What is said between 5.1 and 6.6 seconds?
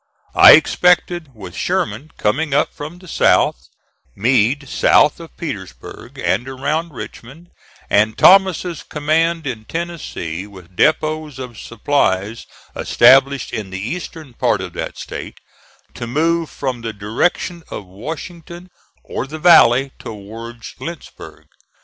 of Petersburg and